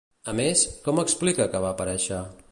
A 0.31 0.33
més, 0.37 0.63
com 0.87 1.01
explica 1.03 1.47
que 1.53 1.61
va 1.67 1.73
aparèixer? 1.77 2.23